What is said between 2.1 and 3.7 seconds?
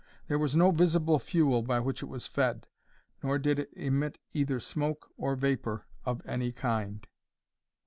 fed, nor did it